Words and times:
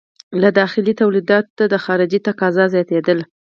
له 0.41 0.49
داخلي 0.59 0.93
تولیداتو 1.01 1.51
ته 1.57 1.65
د 1.73 1.75
خارجې 1.85 2.19
تقاضا 2.27 2.65
زیاتېدل. 2.73 3.19